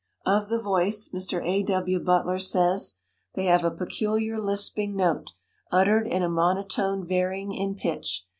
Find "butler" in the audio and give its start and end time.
1.99-2.39